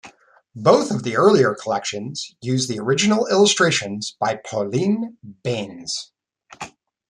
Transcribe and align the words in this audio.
Both 0.55 0.89
of 0.89 1.03
the 1.03 1.15
earlier 1.15 1.53
collections 1.53 2.35
use 2.41 2.67
the 2.67 2.79
original 2.79 3.27
illustrations 3.27 4.17
by 4.19 4.37
Pauline 4.37 5.17
Baynes. 5.43 6.11